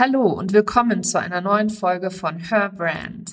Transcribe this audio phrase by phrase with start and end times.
[0.00, 3.32] Hallo und willkommen zu einer neuen Folge von Her Brand.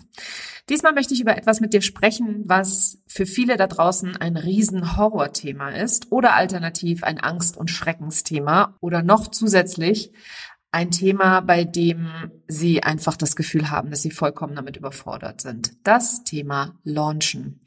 [0.67, 4.97] Diesmal möchte ich über etwas mit dir sprechen, was für viele da draußen ein riesen
[4.97, 10.11] Horrorthema ist oder alternativ ein Angst- und Schreckensthema oder noch zusätzlich
[10.71, 12.09] ein Thema, bei dem
[12.47, 15.71] sie einfach das Gefühl haben, dass sie vollkommen damit überfordert sind.
[15.83, 17.61] Das Thema Launchen.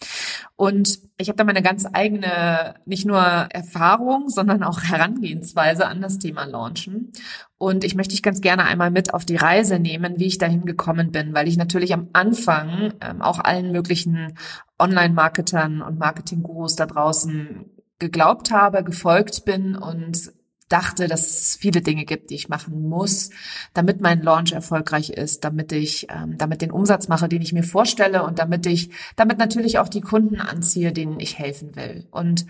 [0.56, 6.18] Und ich habe da meine ganz eigene, nicht nur Erfahrung, sondern auch Herangehensweise an das
[6.18, 7.12] Thema Launchen.
[7.58, 10.64] Und ich möchte dich ganz gerne einmal mit auf die Reise nehmen, wie ich dahin
[10.64, 14.34] gekommen bin, weil ich natürlich am Anfang ähm, auch allen möglichen
[14.78, 17.66] Online-Marketern und Marketing-Gurus da draußen
[17.98, 20.32] geglaubt habe, gefolgt bin und
[20.68, 23.30] dachte, dass es viele Dinge gibt, die ich machen muss,
[23.74, 27.62] damit mein Launch erfolgreich ist, damit ich ähm, damit den Umsatz mache, den ich mir
[27.62, 32.06] vorstelle und damit ich damit natürlich auch die Kunden anziehe, denen ich helfen will.
[32.10, 32.46] Und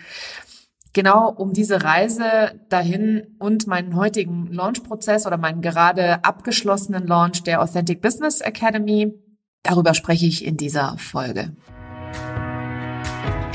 [0.92, 7.62] genau um diese Reise dahin und meinen heutigen Launch-Prozess oder meinen gerade abgeschlossenen Launch der
[7.62, 9.12] Authentic Business Academy,
[9.62, 11.56] darüber spreche ich in dieser Folge.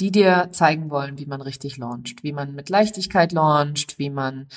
[0.00, 4.48] die dir zeigen wollen, wie man richtig launcht, wie man mit Leichtigkeit launcht, wie man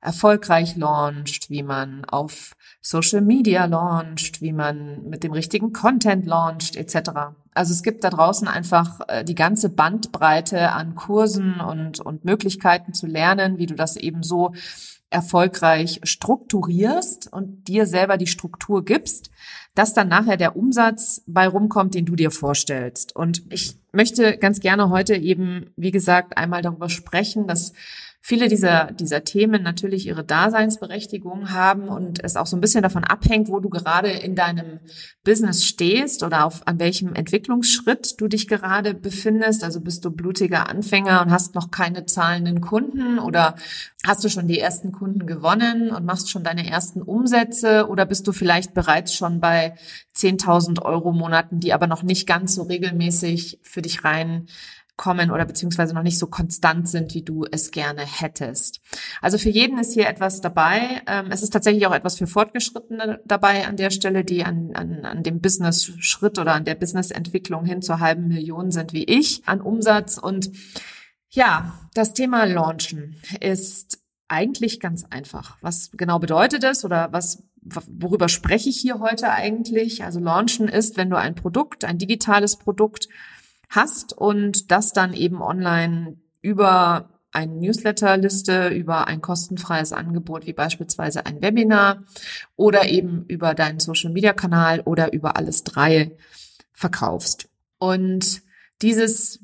[0.00, 6.76] erfolgreich launcht, wie man auf Social Media launcht, wie man mit dem richtigen Content launcht,
[6.76, 7.10] etc.
[7.58, 12.94] Also es gibt da draußen einfach äh, die ganze Bandbreite an Kursen und, und Möglichkeiten
[12.94, 14.52] zu lernen, wie du das eben so
[15.10, 19.32] erfolgreich strukturierst und dir selber die Struktur gibst,
[19.74, 23.16] dass dann nachher der Umsatz bei rumkommt, den du dir vorstellst.
[23.16, 27.72] Und ich möchte ganz gerne heute eben, wie gesagt, einmal darüber sprechen, dass
[28.28, 33.02] viele dieser, dieser Themen natürlich ihre Daseinsberechtigung haben und es auch so ein bisschen davon
[33.02, 34.80] abhängt, wo du gerade in deinem
[35.24, 39.64] Business stehst oder auf, an welchem Entwicklungsschritt du dich gerade befindest.
[39.64, 43.54] Also bist du blutiger Anfänger und hast noch keine zahlenden Kunden oder
[44.06, 48.26] hast du schon die ersten Kunden gewonnen und machst schon deine ersten Umsätze oder bist
[48.26, 49.74] du vielleicht bereits schon bei
[50.14, 54.48] 10.000 Euro Monaten, die aber noch nicht ganz so regelmäßig für dich rein
[54.98, 58.80] kommen oder beziehungsweise noch nicht so konstant sind, wie du es gerne hättest.
[59.22, 61.00] Also für jeden ist hier etwas dabei.
[61.06, 65.06] Ähm, es ist tatsächlich auch etwas für Fortgeschrittene dabei an der Stelle, die an, an,
[65.06, 69.60] an dem Business-Schritt oder an der Business-Entwicklung hin zur halben Million sind wie ich an
[69.60, 70.18] Umsatz.
[70.18, 70.50] Und
[71.30, 75.56] ja, das Thema Launchen ist eigentlich ganz einfach.
[75.62, 80.02] Was genau bedeutet es oder was worüber spreche ich hier heute eigentlich?
[80.02, 83.08] Also Launchen ist, wenn du ein Produkt, ein digitales Produkt
[83.68, 91.26] hast und das dann eben online über eine Newsletterliste, über ein kostenfreies Angebot wie beispielsweise
[91.26, 92.04] ein Webinar
[92.56, 96.16] oder eben über deinen Social-Media-Kanal oder über alles drei
[96.72, 97.48] verkaufst.
[97.78, 98.42] Und
[98.80, 99.40] dieses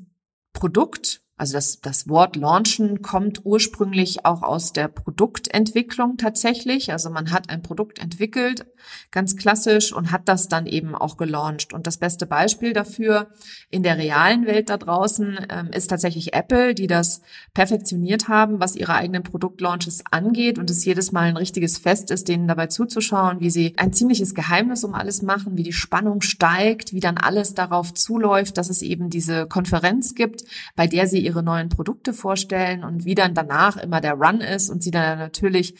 [0.53, 6.93] Produkt also das, das Wort launchen kommt ursprünglich auch aus der Produktentwicklung tatsächlich.
[6.93, 8.65] Also man hat ein Produkt entwickelt,
[9.11, 11.73] ganz klassisch, und hat das dann eben auch gelauncht.
[11.73, 13.27] Und das beste Beispiel dafür
[13.69, 17.21] in der realen Welt da draußen ähm, ist tatsächlich Apple, die das
[17.53, 20.57] perfektioniert haben, was ihre eigenen Produktlaunches angeht.
[20.57, 24.35] Und es jedes Mal ein richtiges Fest ist, denen dabei zuzuschauen, wie sie ein ziemliches
[24.35, 28.81] Geheimnis um alles machen, wie die Spannung steigt, wie dann alles darauf zuläuft, dass es
[28.81, 30.45] eben diese Konferenz gibt,
[30.77, 34.69] bei der sie ihre neuen Produkte vorstellen und wie dann danach immer der Run ist
[34.69, 35.75] und sie dann natürlich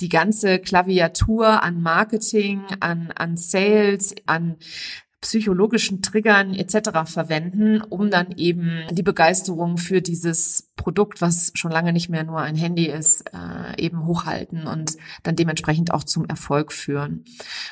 [0.00, 4.56] die ganze Klaviatur an Marketing, an, an Sales, an
[5.20, 6.90] psychologischen Triggern etc.
[7.04, 12.38] verwenden, um dann eben die Begeisterung für dieses Produkt, was schon lange nicht mehr nur
[12.38, 17.24] ein Handy ist, äh, eben hochhalten und dann dementsprechend auch zum Erfolg führen.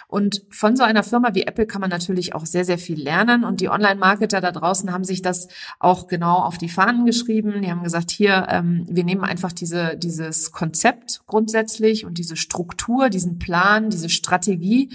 [0.08, 3.44] Und von so einer Firma wie Apple kann man natürlich auch sehr, sehr viel lernen
[3.44, 5.46] und die Online-Marketer da draußen haben sich das
[5.78, 7.62] auch genau auf die Fahnen geschrieben.
[7.62, 13.10] Die haben gesagt, hier, ähm, wir nehmen einfach diese, dieses Konzept grundsätzlich und diese Struktur,
[13.10, 14.90] diesen Plan, diese Strategie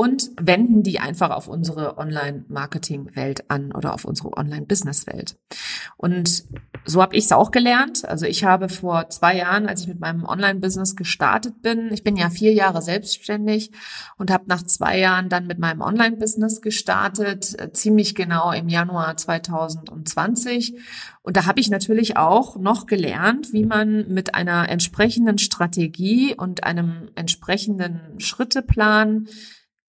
[0.00, 5.36] und wenden die einfach auf unsere Online-Marketing-Welt an oder auf unsere Online-Business-Welt.
[5.98, 6.44] Und
[6.86, 8.06] so habe ich es auch gelernt.
[8.06, 12.16] Also ich habe vor zwei Jahren, als ich mit meinem Online-Business gestartet bin, ich bin
[12.16, 13.72] ja vier Jahre selbstständig
[14.16, 19.18] und habe nach zwei Jahren dann mit meinem Online-Business gestartet, äh, ziemlich genau im Januar
[19.18, 20.78] 2020.
[21.20, 26.64] Und da habe ich natürlich auch noch gelernt, wie man mit einer entsprechenden Strategie und
[26.64, 29.28] einem entsprechenden Schritteplan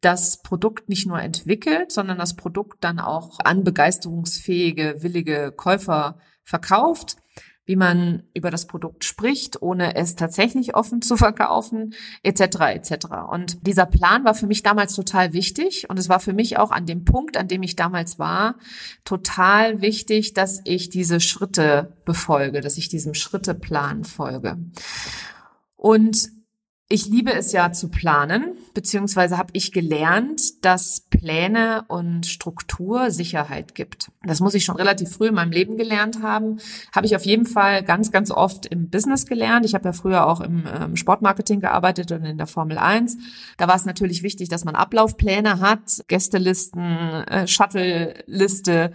[0.01, 7.18] das Produkt nicht nur entwickelt, sondern das Produkt dann auch an begeisterungsfähige, willige Käufer verkauft,
[7.65, 11.94] wie man über das Produkt spricht, ohne es tatsächlich offen zu verkaufen,
[12.24, 12.42] etc.
[12.74, 13.07] etc.
[13.30, 16.71] Und dieser Plan war für mich damals total wichtig und es war für mich auch
[16.71, 18.56] an dem Punkt, an dem ich damals war,
[19.06, 24.57] total wichtig, dass ich diese Schritte befolge, dass ich diesem Schritteplan folge.
[25.75, 26.30] Und
[26.91, 33.75] ich liebe es ja zu planen, beziehungsweise habe ich gelernt, dass Pläne und Struktur Sicherheit
[33.75, 34.11] gibt.
[34.23, 36.59] Das muss ich schon relativ früh in meinem Leben gelernt haben.
[36.93, 39.65] Habe ich auf jeden Fall ganz, ganz oft im Business gelernt.
[39.65, 43.17] Ich habe ja früher auch im ähm, Sportmarketing gearbeitet und in der Formel 1.
[43.57, 48.91] Da war es natürlich wichtig, dass man Ablaufpläne hat, Gästelisten, äh, Shuttle-Liste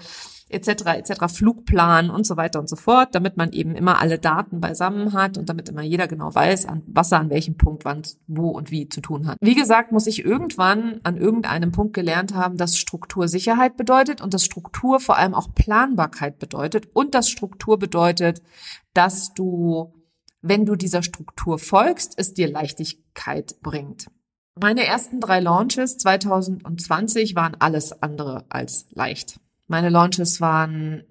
[0.48, 0.69] etc.
[0.96, 1.26] etc.
[1.28, 5.38] Flugplan und so weiter und so fort, damit man eben immer alle Daten beisammen hat
[5.38, 8.70] und damit immer jeder genau weiß, an was er an welchem Punkt wann, wo und
[8.70, 9.38] wie zu tun hat.
[9.40, 14.34] Wie gesagt, muss ich irgendwann an irgendeinem Punkt gelernt haben, dass Struktur Sicherheit bedeutet und
[14.34, 18.40] dass Struktur vor allem auch Planbarkeit bedeutet und dass Struktur bedeutet,
[18.94, 19.92] dass du,
[20.42, 24.06] wenn du dieser Struktur folgst, es dir Leichtigkeit bringt.
[24.58, 29.38] Meine ersten drei Launches 2020 waren alles andere als leicht.
[29.66, 31.04] Meine Launches waren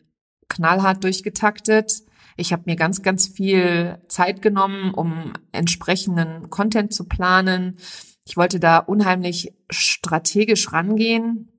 [0.48, 2.04] knallhart durchgetaktet.
[2.38, 7.78] Ich habe mir ganz, ganz viel Zeit genommen, um entsprechenden Content zu planen.
[8.26, 11.52] Ich wollte da unheimlich strategisch rangehen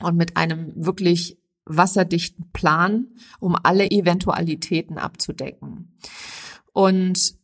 [0.00, 3.08] und mit einem wirklich wasserdichten Plan,
[3.40, 5.96] um alle Eventualitäten abzudecken.
[6.72, 7.36] Und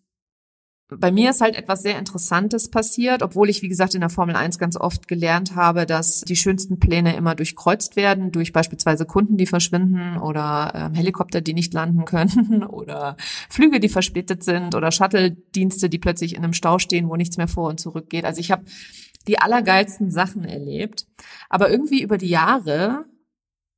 [0.99, 4.37] bei mir ist halt etwas sehr Interessantes passiert, obwohl ich, wie gesagt, in der Formel
[4.37, 9.37] 1 ganz oft gelernt habe, dass die schönsten Pläne immer durchkreuzt werden, durch beispielsweise Kunden,
[9.37, 13.17] die verschwinden oder ähm, Helikopter, die nicht landen können oder
[13.49, 17.49] Flüge, die verspätet sind oder Shuttle-Dienste, die plötzlich in einem Stau stehen, wo nichts mehr
[17.49, 18.25] vor und zurück geht.
[18.25, 18.65] Also ich habe
[19.29, 21.07] die allergeilsten Sachen erlebt.
[21.49, 23.05] Aber irgendwie über die Jahre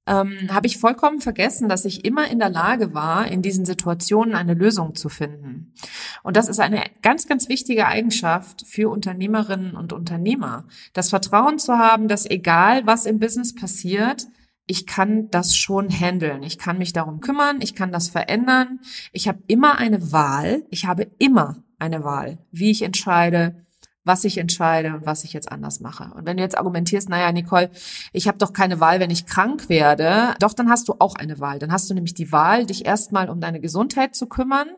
[0.07, 4.35] ähm, habe ich vollkommen vergessen, dass ich immer in der Lage war, in diesen Situationen
[4.35, 5.75] eine Lösung zu finden.
[6.23, 10.65] Und das ist eine ganz, ganz wichtige Eigenschaft für Unternehmerinnen und Unternehmer.
[10.93, 14.27] Das Vertrauen zu haben, dass egal was im Business passiert,
[14.67, 16.43] ich kann das schon handeln.
[16.43, 17.61] Ich kann mich darum kümmern.
[17.61, 18.81] Ich kann das verändern.
[19.13, 20.65] Ich habe immer eine Wahl.
[20.71, 23.62] Ich habe immer eine Wahl, wie ich entscheide,
[24.05, 26.13] was ich entscheide und was ich jetzt anders mache.
[26.15, 27.71] Und wenn du jetzt argumentierst, naja, Nicole,
[28.13, 31.39] ich habe doch keine Wahl, wenn ich krank werde, doch, dann hast du auch eine
[31.39, 31.59] Wahl.
[31.59, 34.69] Dann hast du nämlich die Wahl, dich erstmal um deine Gesundheit zu kümmern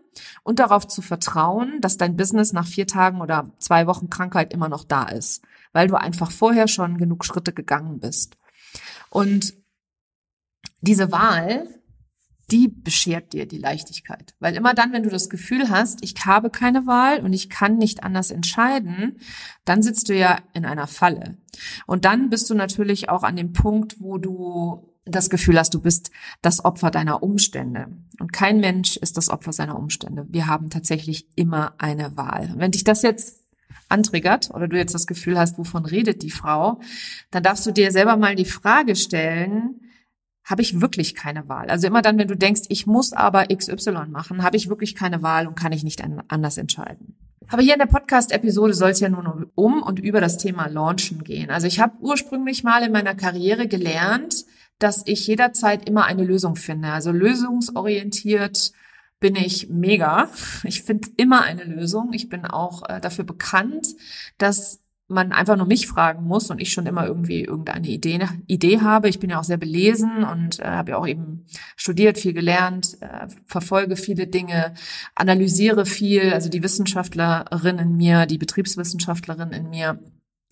[0.43, 4.69] und darauf zu vertrauen, dass dein Business nach vier Tagen oder zwei Wochen Krankheit immer
[4.69, 5.43] noch da ist,
[5.73, 8.37] weil du einfach vorher schon genug Schritte gegangen bist.
[9.09, 9.55] Und
[10.81, 11.67] diese Wahl,
[12.51, 14.35] die beschert dir die Leichtigkeit.
[14.41, 17.79] Weil immer dann, wenn du das Gefühl hast, ich habe keine Wahl und ich kann
[17.79, 19.19] nicht anders entscheiden,
[19.65, 21.39] dann sitzt du ja in einer Falle.
[21.87, 25.81] Und dann bist du natürlich auch an dem Punkt, wo du das Gefühl hast, du
[25.81, 26.11] bist
[26.41, 27.89] das Opfer deiner Umstände.
[28.21, 30.27] Und kein Mensch ist das Opfer seiner Umstände.
[30.31, 32.55] Wir haben tatsächlich immer eine Wahl.
[32.57, 33.45] Wenn dich das jetzt
[33.89, 36.81] antriggert oder du jetzt das Gefühl hast, wovon redet die Frau,
[37.31, 39.81] dann darfst du dir selber mal die Frage stellen,
[40.45, 41.69] habe ich wirklich keine Wahl.
[41.69, 45.23] Also immer dann, wenn du denkst, ich muss aber XY machen, habe ich wirklich keine
[45.23, 47.17] Wahl und kann ich nicht anders entscheiden.
[47.49, 51.25] Aber hier in der Podcast-Episode soll es ja nun um und über das Thema Launchen
[51.25, 51.51] gehen.
[51.51, 54.45] Also ich habe ursprünglich mal in meiner Karriere gelernt,
[54.79, 56.89] dass ich jederzeit immer eine Lösung finde.
[56.89, 58.73] Also lösungsorientiert
[59.21, 60.29] bin ich mega.
[60.65, 62.13] Ich finde immer eine Lösung.
[62.13, 63.87] Ich bin auch äh, dafür bekannt,
[64.39, 68.81] dass man einfach nur mich fragen muss und ich schon immer irgendwie irgendeine Idee, Idee
[68.81, 69.09] habe.
[69.09, 71.45] Ich bin ja auch sehr belesen und äh, habe ja auch eben
[71.77, 74.75] studiert, viel gelernt, äh, verfolge viele Dinge,
[75.15, 76.33] analysiere viel.
[76.33, 79.99] Also die Wissenschaftlerin in mir, die Betriebswissenschaftlerin in mir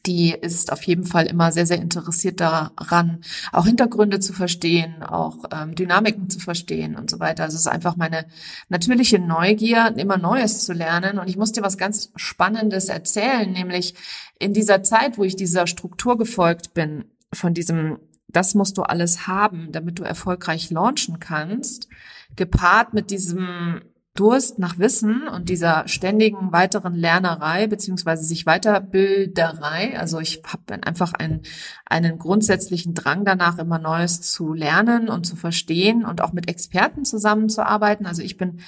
[0.07, 5.45] die ist auf jeden Fall immer sehr, sehr interessiert daran, auch Hintergründe zu verstehen, auch
[5.53, 7.45] ähm, Dynamiken zu verstehen und so weiter.
[7.45, 8.27] Also es ist einfach meine
[8.69, 11.19] natürliche Neugier, immer Neues zu lernen.
[11.19, 13.95] Und ich muss dir was ganz Spannendes erzählen, nämlich
[14.41, 19.29] in dieser Zeit, wo ich dieser Struktur gefolgt bin, von diesem, das musst du alles
[19.29, 21.89] haben, damit du erfolgreich launchen kannst,
[22.35, 23.83] gepaart mit diesem
[24.15, 29.99] Durst nach Wissen und dieser ständigen weiteren Lernerei beziehungsweise sich Weiterbilderei.
[29.99, 31.43] Also ich habe einfach einen,
[31.87, 37.07] einen grundsätzlichen Drang danach, immer Neues zu lernen und zu verstehen und auch mit Experten
[37.07, 38.05] zusammenzuarbeiten.
[38.05, 38.61] Also ich bin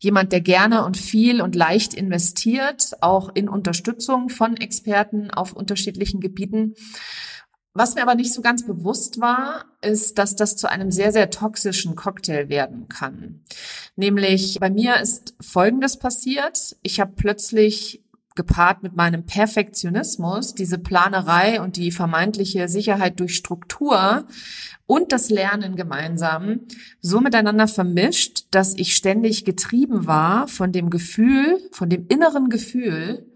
[0.00, 6.20] jemand, der gerne und viel und leicht investiert, auch in Unterstützung von Experten auf unterschiedlichen
[6.20, 6.74] Gebieten.
[7.72, 11.30] Was mir aber nicht so ganz bewusst war, ist, dass das zu einem sehr, sehr
[11.30, 13.42] toxischen Cocktail werden kann.
[13.94, 16.76] Nämlich bei mir ist Folgendes passiert.
[16.82, 18.02] Ich habe plötzlich
[18.34, 24.26] gepaart mit meinem Perfektionismus diese Planerei und die vermeintliche Sicherheit durch Struktur
[24.86, 26.60] und das Lernen gemeinsam
[27.00, 33.26] so miteinander vermischt, dass ich ständig getrieben war von dem Gefühl, von dem inneren Gefühl,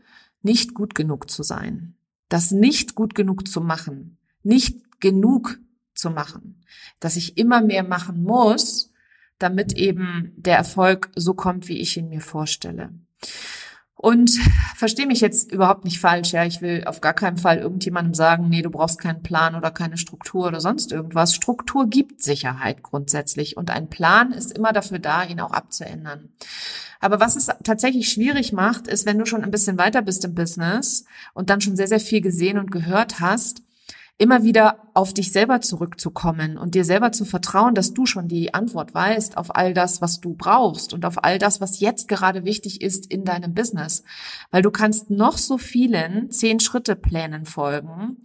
[0.42, 1.94] nicht gut genug zu sein,
[2.28, 5.58] das nicht gut genug zu machen nicht genug
[5.94, 6.64] zu machen,
[7.00, 8.92] dass ich immer mehr machen muss,
[9.38, 12.90] damit eben der Erfolg so kommt, wie ich ihn mir vorstelle.
[13.96, 14.32] Und
[14.76, 16.44] verstehe mich jetzt überhaupt nicht falsch, ja.
[16.44, 19.96] Ich will auf gar keinen Fall irgendjemandem sagen, nee, du brauchst keinen Plan oder keine
[19.96, 21.34] Struktur oder sonst irgendwas.
[21.34, 26.34] Struktur gibt Sicherheit grundsätzlich und ein Plan ist immer dafür da, ihn auch abzuändern.
[27.00, 30.34] Aber was es tatsächlich schwierig macht, ist, wenn du schon ein bisschen weiter bist im
[30.34, 33.62] Business und dann schon sehr, sehr viel gesehen und gehört hast,
[34.16, 38.54] immer wieder auf dich selber zurückzukommen und dir selber zu vertrauen, dass du schon die
[38.54, 42.44] Antwort weißt auf all das, was du brauchst und auf all das, was jetzt gerade
[42.44, 44.04] wichtig ist in deinem Business.
[44.50, 48.24] Weil du kannst noch so vielen Zehn-Schritte-Plänen folgen.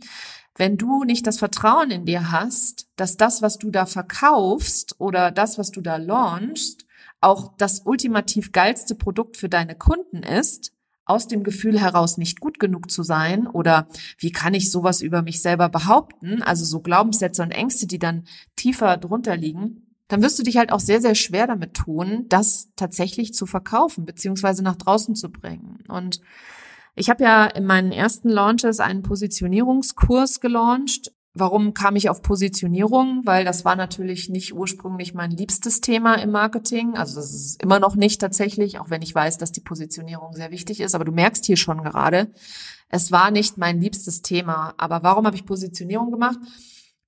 [0.55, 5.31] Wenn du nicht das Vertrauen in dir hast, dass das, was du da verkaufst oder
[5.31, 6.85] das, was du da launchst,
[7.21, 10.71] auch das ultimativ geilste Produkt für deine Kunden ist,
[11.09, 13.87] aus dem Gefühl heraus nicht gut genug zu sein oder
[14.17, 18.25] wie kann ich sowas über mich selber behaupten, also so Glaubenssätze und Ängste, die dann
[18.55, 22.69] tiefer drunter liegen, dann wirst du dich halt auch sehr, sehr schwer damit tun, das
[22.75, 25.83] tatsächlich zu verkaufen beziehungsweise nach draußen zu bringen.
[25.87, 26.21] Und
[26.95, 33.21] ich habe ja in meinen ersten Launches einen Positionierungskurs gelauncht Warum kam ich auf Positionierung?
[33.25, 36.95] Weil das war natürlich nicht ursprünglich mein liebstes Thema im Marketing.
[36.95, 40.51] Also das ist immer noch nicht tatsächlich, auch wenn ich weiß, dass die Positionierung sehr
[40.51, 40.95] wichtig ist.
[40.95, 42.31] Aber du merkst hier schon gerade,
[42.89, 44.73] es war nicht mein liebstes Thema.
[44.77, 46.39] Aber warum habe ich Positionierung gemacht?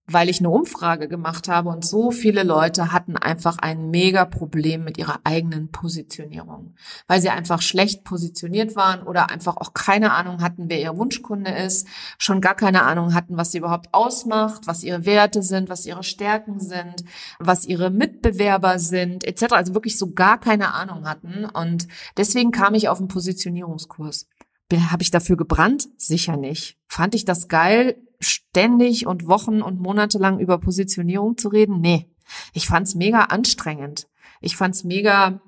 [0.08, 4.84] Weil ich eine Umfrage gemacht habe und so viele Leute hatten einfach ein mega Problem
[4.84, 6.76] mit ihrer eigenen Positionierung,
[7.08, 11.52] weil sie einfach schlecht positioniert waren oder einfach auch keine Ahnung hatten, wer ihr Wunschkunde
[11.52, 15.86] ist, schon gar keine Ahnung hatten, was sie überhaupt ausmacht, was ihre Werte sind, was
[15.86, 17.04] ihre Stärken sind,
[17.40, 19.54] was ihre Mitbewerber sind, etc.
[19.54, 24.28] Also wirklich so gar keine Ahnung hatten und deswegen kam ich auf einen Positionierungskurs.
[24.72, 25.90] Habe ich dafür gebrannt?
[25.98, 26.78] Sicher nicht.
[26.88, 27.98] Fand ich das geil?
[28.22, 31.82] ständig und Wochen und Monate lang über Positionierung zu reden?
[31.82, 32.08] Nee.
[32.54, 34.08] Ich fand's mega anstrengend.
[34.40, 35.42] Ich fand's mega,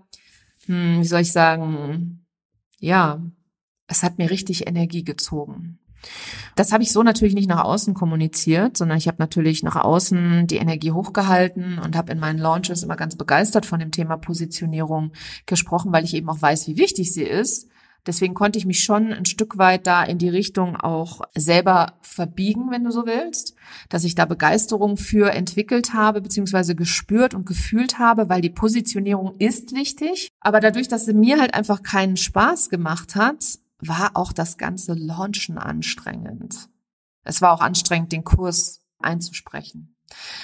[0.65, 2.25] hm, wie soll ich sagen,
[2.79, 3.21] ja,
[3.87, 5.79] es hat mir richtig Energie gezogen.
[6.55, 10.47] Das habe ich so natürlich nicht nach außen kommuniziert, sondern ich habe natürlich nach außen
[10.47, 15.13] die Energie hochgehalten und habe in meinen Launches immer ganz begeistert von dem Thema Positionierung
[15.45, 17.69] gesprochen, weil ich eben auch weiß, wie wichtig sie ist.
[18.05, 22.69] Deswegen konnte ich mich schon ein Stück weit da in die Richtung auch selber verbiegen,
[22.69, 23.55] wenn du so willst,
[23.89, 29.35] dass ich da Begeisterung für entwickelt habe, beziehungsweise gespürt und gefühlt habe, weil die Positionierung
[29.39, 30.29] ist wichtig.
[30.41, 34.93] Aber dadurch, dass sie mir halt einfach keinen Spaß gemacht hat, war auch das ganze
[34.93, 36.69] Launchen anstrengend.
[37.23, 39.95] Es war auch anstrengend, den Kurs einzusprechen.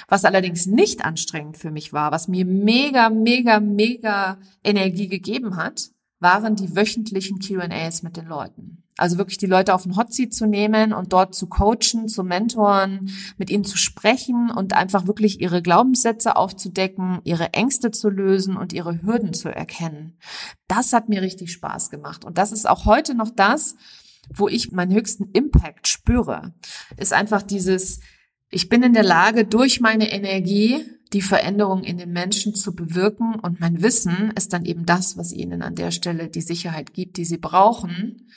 [0.08, 5.90] Was allerdings nicht anstrengend für mich war, was mir mega, mega, mega Energie gegeben hat,
[6.20, 8.82] waren die wöchentlichen Q&As mit den Leuten.
[8.96, 13.10] Also wirklich die Leute auf den Hotseat zu nehmen und dort zu coachen, zu mentoren,
[13.38, 18.74] mit ihnen zu sprechen und einfach wirklich ihre Glaubenssätze aufzudecken, ihre Ängste zu lösen und
[18.74, 20.18] ihre Hürden zu erkennen.
[20.68, 22.26] Das hat mir richtig Spaß gemacht.
[22.26, 23.74] Und das ist auch heute noch das,
[24.34, 26.52] wo ich meinen höchsten Impact spüre,
[26.98, 28.00] ist einfach dieses,
[28.50, 33.34] ich bin in der Lage, durch meine Energie die Veränderung in den Menschen zu bewirken.
[33.34, 37.16] Und mein Wissen ist dann eben das, was ihnen an der Stelle die Sicherheit gibt,
[37.16, 38.28] die sie brauchen,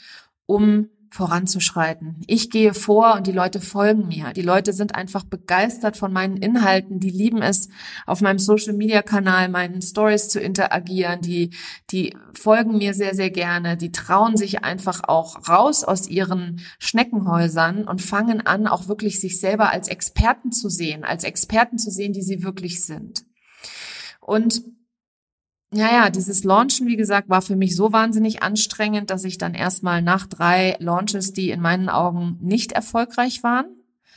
[0.45, 2.23] um voranzuschreiten.
[2.25, 4.33] Ich gehe vor und die Leute folgen mir.
[4.33, 6.99] Die Leute sind einfach begeistert von meinen Inhalten.
[6.99, 7.69] Die lieben es,
[8.07, 11.21] auf meinem Social Media Kanal, meinen Stories zu interagieren.
[11.21, 11.51] Die,
[11.91, 13.77] die folgen mir sehr, sehr gerne.
[13.77, 19.39] Die trauen sich einfach auch raus aus ihren Schneckenhäusern und fangen an, auch wirklich sich
[19.39, 23.23] selber als Experten zu sehen, als Experten zu sehen, die sie wirklich sind.
[24.19, 24.63] Und
[25.73, 29.53] ja, ja, dieses Launchen, wie gesagt, war für mich so wahnsinnig anstrengend, dass ich dann
[29.53, 33.65] erstmal nach drei Launches, die in meinen Augen nicht erfolgreich waren,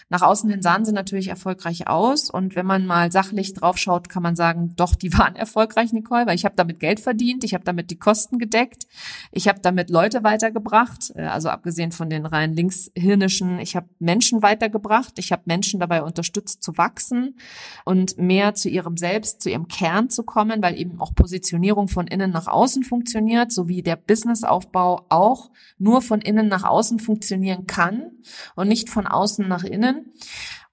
[0.08, 2.30] Nach außen hin sahen sie natürlich erfolgreich aus.
[2.30, 6.36] Und wenn man mal sachlich draufschaut, kann man sagen, doch, die waren erfolgreich, Nicole, weil
[6.36, 8.86] ich habe damit Geld verdient, ich habe damit die Kosten gedeckt,
[9.32, 14.42] ich habe damit Leute weitergebracht, äh, also abgesehen von den rein linkshirnischen, ich habe Menschen
[14.42, 17.36] weitergebracht, ich habe Menschen dabei unterstützt zu wachsen
[17.84, 22.06] und mehr zu ihrem Selbst, zu ihrem Kern zu kommen, weil eben auch Positionierung von
[22.06, 28.10] innen nach außen funktioniert, sowie der Businessaufbau auch nur von innen nach außen funktionieren kann
[28.54, 29.85] und nicht von außen nach innen.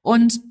[0.02, 0.42] Und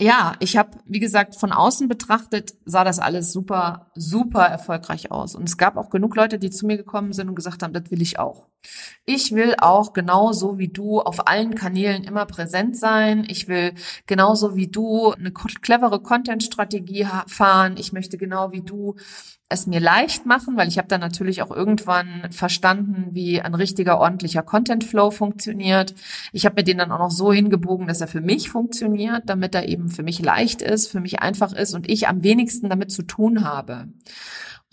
[0.00, 5.34] ja, ich habe, wie gesagt, von außen betrachtet, sah das alles super, super erfolgreich aus.
[5.34, 7.90] Und es gab auch genug Leute, die zu mir gekommen sind und gesagt haben, das
[7.90, 8.48] will ich auch.
[9.04, 13.24] Ich will auch genauso wie du auf allen Kanälen immer präsent sein.
[13.28, 13.72] Ich will
[14.06, 17.76] genauso wie du eine clevere Content-Strategie fahren.
[17.78, 18.96] Ich möchte genau wie du
[19.48, 24.00] es mir leicht machen, weil ich habe dann natürlich auch irgendwann verstanden, wie ein richtiger,
[24.00, 25.94] ordentlicher Content-Flow funktioniert.
[26.32, 29.54] Ich habe mir den dann auch noch so hingebogen, dass er für mich funktioniert, damit
[29.54, 32.90] er eben für mich leicht ist, für mich einfach ist und ich am wenigsten damit
[32.90, 33.86] zu tun habe.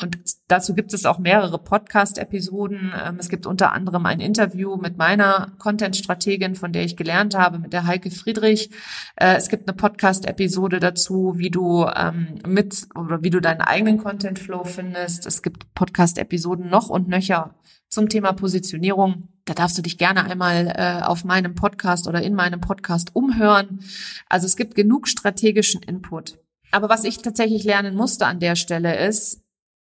[0.01, 2.93] Und dazu gibt es auch mehrere Podcast-Episoden.
[3.05, 7.59] Ähm, es gibt unter anderem ein Interview mit meiner Content-Strategin, von der ich gelernt habe,
[7.59, 8.71] mit der Heike Friedrich.
[9.15, 13.99] Äh, es gibt eine Podcast-Episode dazu, wie du ähm, mit oder wie du deinen eigenen
[13.99, 15.27] Content-Flow findest.
[15.27, 17.53] Es gibt Podcast-Episoden noch und nöcher
[17.87, 19.29] zum Thema Positionierung.
[19.45, 23.79] Da darfst du dich gerne einmal äh, auf meinem Podcast oder in meinem Podcast umhören.
[24.27, 26.39] Also es gibt genug strategischen Input.
[26.71, 29.42] Aber was ich tatsächlich lernen musste an der Stelle ist,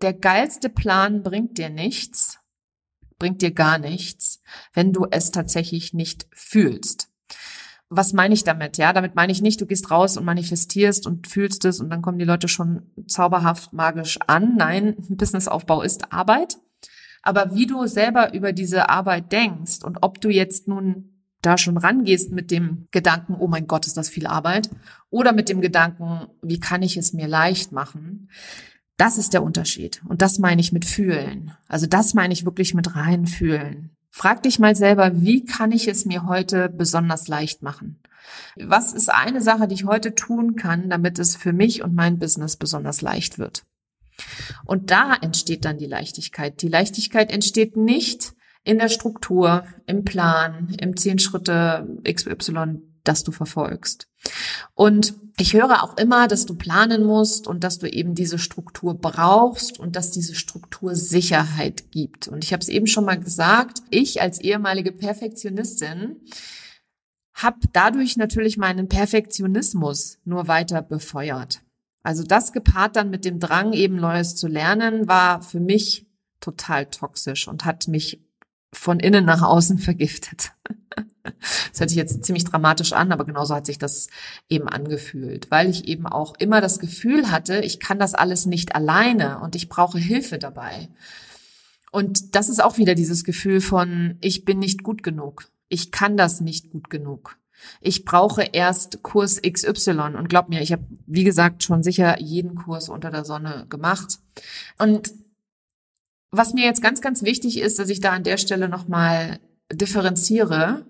[0.01, 2.39] der geilste Plan bringt dir nichts,
[3.17, 4.41] bringt dir gar nichts,
[4.73, 7.09] wenn du es tatsächlich nicht fühlst.
[7.89, 8.77] Was meine ich damit?
[8.77, 12.03] Ja, damit meine ich nicht, du gehst raus und manifestierst und fühlst es und dann
[12.03, 14.55] kommen die Leute schon zauberhaft magisch an.
[14.55, 16.57] Nein, Businessaufbau ist Arbeit.
[17.23, 21.77] Aber wie du selber über diese Arbeit denkst und ob du jetzt nun da schon
[21.77, 24.69] rangehst mit dem Gedanken, oh mein Gott, ist das viel Arbeit,
[25.09, 28.29] oder mit dem Gedanken, wie kann ich es mir leicht machen,
[28.99, 30.01] das ist der Unterschied.
[30.07, 31.55] Und das meine ich mit fühlen.
[31.67, 33.91] Also das meine ich wirklich mit reinfühlen.
[34.11, 37.99] Frag dich mal selber, wie kann ich es mir heute besonders leicht machen?
[38.57, 42.19] Was ist eine Sache, die ich heute tun kann, damit es für mich und mein
[42.19, 43.63] Business besonders leicht wird?
[44.65, 46.61] Und da entsteht dann die Leichtigkeit.
[46.61, 48.33] Die Leichtigkeit entsteht nicht
[48.65, 54.07] in der Struktur, im Plan, im zehn Schritte XY das du verfolgst.
[54.75, 58.93] Und ich höre auch immer, dass du planen musst und dass du eben diese Struktur
[58.93, 62.27] brauchst und dass diese Struktur Sicherheit gibt.
[62.27, 66.17] Und ich habe es eben schon mal gesagt, ich als ehemalige Perfektionistin
[67.33, 71.61] habe dadurch natürlich meinen Perfektionismus nur weiter befeuert.
[72.03, 76.05] Also das gepaart dann mit dem Drang, eben Neues zu lernen, war für mich
[76.41, 78.21] total toxisch und hat mich
[78.71, 80.51] von innen nach außen vergiftet.
[81.71, 84.07] Das hört sich jetzt ziemlich dramatisch an, aber genauso hat sich das
[84.49, 88.75] eben angefühlt, weil ich eben auch immer das Gefühl hatte, ich kann das alles nicht
[88.75, 90.89] alleine und ich brauche Hilfe dabei.
[91.91, 95.49] Und das ist auch wieder dieses Gefühl von, ich bin nicht gut genug.
[95.69, 97.37] Ich kann das nicht gut genug.
[97.81, 102.55] Ich brauche erst Kurs XY und glaub mir, ich habe, wie gesagt, schon sicher jeden
[102.55, 104.19] Kurs unter der Sonne gemacht.
[104.77, 105.11] Und
[106.31, 109.39] was mir jetzt ganz, ganz wichtig ist, dass ich da an der Stelle nochmal
[109.71, 110.85] differenziere,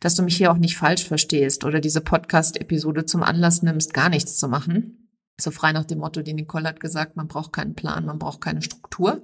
[0.00, 4.08] dass du mich hier auch nicht falsch verstehst oder diese Podcast-Episode zum Anlass nimmst, gar
[4.08, 5.10] nichts zu machen.
[5.40, 8.40] So frei nach dem Motto, die Nicole hat gesagt, man braucht keinen Plan, man braucht
[8.40, 9.22] keine Struktur.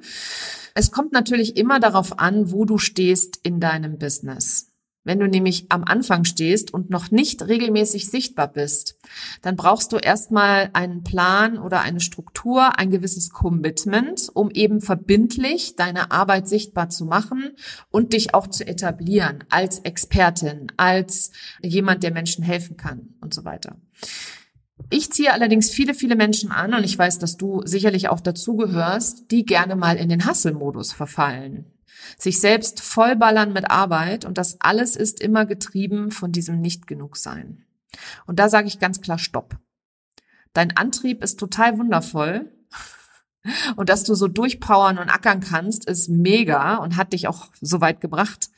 [0.75, 4.70] Es kommt natürlich immer darauf an, wo du stehst in deinem Business.
[5.03, 8.99] Wenn du nämlich am Anfang stehst und noch nicht regelmäßig sichtbar bist,
[9.41, 15.75] dann brauchst du erstmal einen Plan oder eine Struktur, ein gewisses Commitment, um eben verbindlich
[15.75, 17.53] deine Arbeit sichtbar zu machen
[17.91, 21.31] und dich auch zu etablieren als Expertin, als
[21.63, 23.77] jemand, der Menschen helfen kann und so weiter.
[24.91, 29.31] Ich ziehe allerdings viele, viele Menschen an und ich weiß, dass du sicherlich auch dazugehörst,
[29.31, 31.73] die gerne mal in den Hustle-Modus verfallen
[32.19, 37.65] sich selbst vollballern mit Arbeit und das alles ist immer getrieben von diesem Nicht-Genug-Sein.
[38.27, 39.57] Und da sage ich ganz klar Stopp.
[40.53, 42.51] Dein Antrieb ist total wundervoll.
[43.77, 47.81] Und dass du so durchpowern und ackern kannst, ist mega und hat dich auch so
[47.81, 48.51] weit gebracht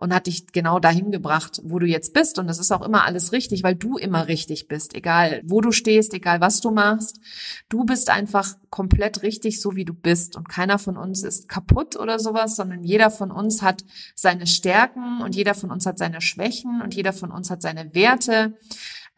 [0.00, 2.38] und hat dich genau dahin gebracht, wo du jetzt bist.
[2.38, 5.72] Und das ist auch immer alles richtig, weil du immer richtig bist, egal wo du
[5.72, 7.20] stehst, egal was du machst.
[7.68, 10.36] Du bist einfach komplett richtig, so wie du bist.
[10.36, 13.84] Und keiner von uns ist kaputt oder sowas, sondern jeder von uns hat
[14.14, 17.94] seine Stärken und jeder von uns hat seine Schwächen und jeder von uns hat seine
[17.94, 18.54] Werte.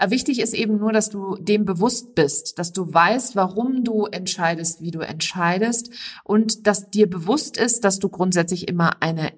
[0.04, 4.80] Wichtig ist eben nur, dass du dem bewusst bist, dass du weißt, warum du entscheidest,
[4.80, 5.90] wie du entscheidest
[6.24, 9.30] und dass dir bewusst ist, dass du grundsätzlich immer eine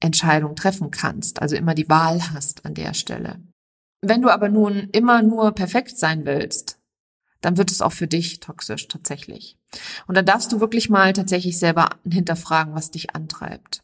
[0.00, 3.40] Entscheidung treffen kannst, also immer die Wahl hast an der Stelle.
[4.02, 6.78] Wenn du aber nun immer nur perfekt sein willst,
[7.42, 9.56] dann wird es auch für dich toxisch tatsächlich.
[10.06, 13.82] Und dann darfst du wirklich mal tatsächlich selber hinterfragen, was dich antreibt.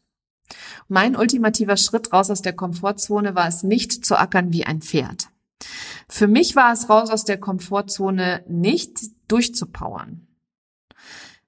[0.87, 5.29] Mein ultimativer Schritt raus aus der Komfortzone war es nicht zu ackern wie ein Pferd.
[6.07, 10.26] Für mich war es raus aus der Komfortzone nicht durchzupowern.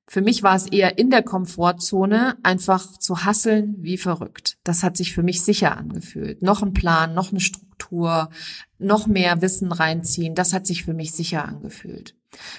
[0.09, 4.57] Für mich war es eher in der Komfortzone einfach zu hasseln wie verrückt.
[4.63, 6.41] Das hat sich für mich sicher angefühlt.
[6.41, 8.31] Noch ein Plan, noch eine Struktur,
[8.79, 10.33] noch mehr Wissen reinziehen.
[10.33, 12.15] Das hat sich für mich sicher angefühlt.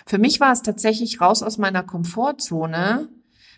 [0.06, 3.08] Für mich war es tatsächlich raus aus meiner Komfortzone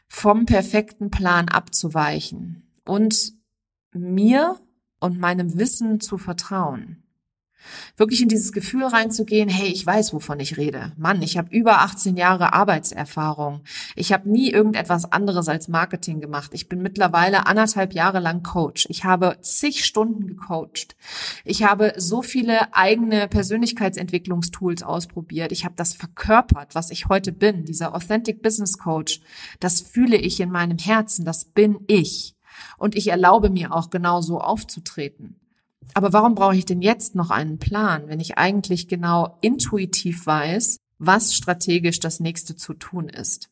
[0.09, 3.35] vom perfekten Plan abzuweichen und
[3.93, 4.59] mir
[5.01, 7.02] und meinem Wissen zu vertrauen.
[7.97, 10.93] Wirklich in dieses Gefühl reinzugehen, hey, ich weiß, wovon ich rede.
[10.97, 13.63] Mann, ich habe über 18 Jahre Arbeitserfahrung.
[13.97, 16.53] Ich habe nie irgendetwas anderes als Marketing gemacht.
[16.55, 18.87] Ich bin mittlerweile anderthalb Jahre lang Coach.
[18.89, 20.97] Ich habe zig Stunden gecoacht.
[21.45, 25.53] Ich habe so viele eigene Persönlichkeitsentwicklungstools ausprobiert.
[25.53, 29.21] Ich habe das verkörpert, was ich heute bin, dieser Authentic Business Coach.
[29.61, 31.25] Das fühle ich in meinem Herzen.
[31.25, 32.35] Das bin ich.
[32.79, 35.42] Und ich erlaube mir auch genau so aufzutreten.
[35.95, 40.79] Aber warum brauche ich denn jetzt noch einen Plan, wenn ich eigentlich genau intuitiv weiß,
[40.99, 43.49] was strategisch das nächste zu tun ist?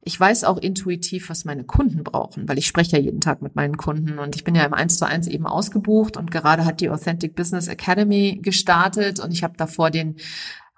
[0.00, 3.56] Ich weiß auch intuitiv, was meine Kunden brauchen, weil ich spreche ja jeden Tag mit
[3.56, 6.80] meinen Kunden und ich bin ja im 1 zu 1 eben ausgebucht und gerade hat
[6.80, 10.16] die Authentic Business Academy gestartet und ich habe davor den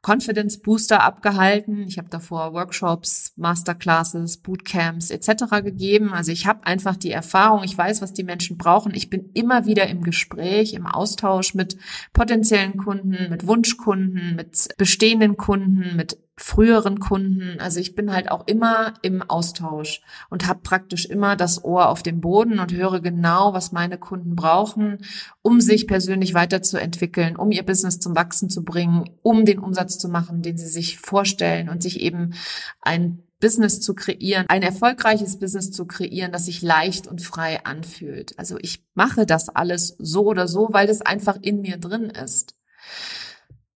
[0.03, 1.83] Confidence Booster abgehalten.
[1.87, 5.63] Ich habe davor Workshops, Masterclasses, Bootcamps etc.
[5.63, 6.13] gegeben.
[6.13, 8.95] Also ich habe einfach die Erfahrung, ich weiß, was die Menschen brauchen.
[8.95, 11.77] Ich bin immer wieder im Gespräch, im Austausch mit
[12.13, 17.61] potenziellen Kunden, mit Wunschkunden, mit bestehenden Kunden, mit früheren Kunden.
[17.61, 20.01] Also ich bin halt auch immer im Austausch
[20.31, 24.37] und habe praktisch immer das Ohr auf dem Boden und höre genau, was meine Kunden
[24.37, 25.05] brauchen,
[25.43, 30.09] um sich persönlich weiterzuentwickeln, um ihr Business zum Wachsen zu bringen, um den Umsatz zu
[30.09, 32.33] machen, den sie sich vorstellen und sich eben
[32.81, 38.39] ein Business zu kreieren, ein erfolgreiches Business zu kreieren, das sich leicht und frei anfühlt.
[38.39, 42.55] Also ich mache das alles so oder so, weil es einfach in mir drin ist.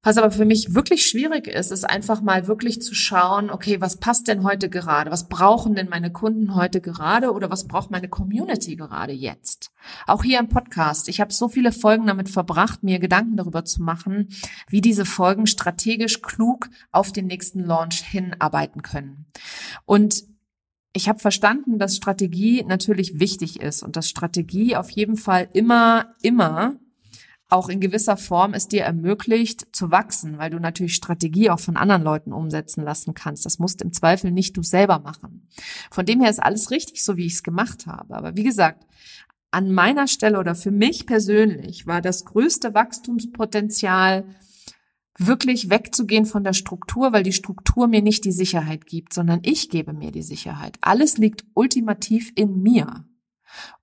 [0.05, 3.97] Was aber für mich wirklich schwierig ist, ist einfach mal wirklich zu schauen, okay, was
[3.97, 5.11] passt denn heute gerade?
[5.11, 9.73] Was brauchen denn meine Kunden heute gerade oder was braucht meine Community gerade jetzt?
[10.07, 11.09] Auch hier im Podcast.
[11.09, 14.29] Ich habe so viele Folgen damit verbracht, mir Gedanken darüber zu machen,
[14.69, 19.25] wie diese Folgen strategisch klug auf den nächsten Launch hinarbeiten können.
[19.87, 20.25] Und
[20.93, 26.15] ich habe verstanden, dass Strategie natürlich wichtig ist und dass Strategie auf jeden Fall immer,
[26.23, 26.77] immer
[27.49, 31.77] auch in gewisser Form es dir ermöglicht zu wachsen, weil du natürlich Strategie auch von
[31.77, 33.45] anderen Leuten umsetzen lassen kannst.
[33.45, 35.49] Das musst im Zweifel nicht du selber machen.
[35.91, 38.17] Von dem her ist alles richtig, so wie ich es gemacht habe.
[38.17, 38.87] Aber wie gesagt,
[39.51, 44.25] an meiner Stelle oder für mich persönlich war das größte Wachstumspotenzial
[45.17, 49.71] wirklich wegzugehen von der Struktur, weil die Struktur mir nicht die Sicherheit gibt, sondern ich
[49.71, 50.77] gebe mir die Sicherheit.
[50.81, 53.05] Alles liegt ultimativ in mir.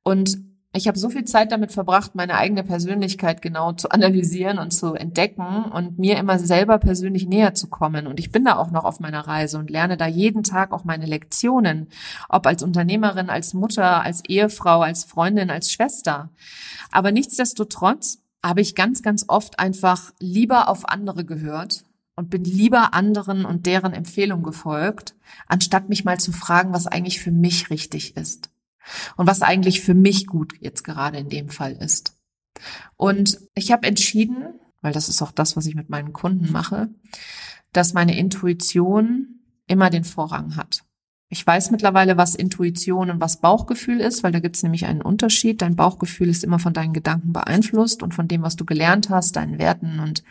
[0.04, 0.42] Und
[0.74, 4.94] ich habe so viel Zeit damit verbracht, meine eigene Persönlichkeit genau zu analysieren und zu
[4.94, 8.08] entdecken und mir immer selber persönlich näher zu kommen.
[8.08, 10.86] Und ich bin da auch noch auf meiner Reise und lerne da jeden Tag auch
[10.86, 11.90] meine Lektionen,
[12.30, 16.30] ob als Unternehmerin, als Mutter, als Ehefrau, als Freundin, als Schwester.
[16.90, 21.84] Aber nichtsdestotrotz habe ich ganz, ganz oft einfach lieber auf andere gehört
[22.16, 25.16] und bin lieber anderen und deren Empfehlung gefolgt,
[25.48, 28.51] anstatt mich mal zu fragen, was eigentlich für mich richtig ist
[29.18, 32.18] und was eigentlich für mich gut jetzt gerade in dem Fall ist.
[32.98, 36.90] Und ich habe entschieden, weil das ist auch das, was ich mit meinen Kunden mache,
[37.72, 40.84] dass meine Intuition immer den Vorrang hat.
[41.34, 45.02] Ich weiß mittlerweile, was Intuition und was Bauchgefühl ist, weil da gibt es nämlich einen
[45.02, 45.62] Unterschied.
[45.62, 49.38] Dein Bauchgefühl ist immer von deinen Gedanken beeinflusst und von dem, was du gelernt hast,
[49.38, 50.26] deinen Werten und